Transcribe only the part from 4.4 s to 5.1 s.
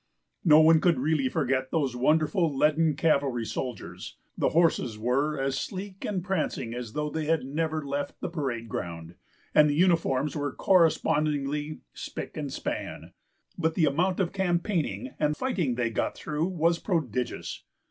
horses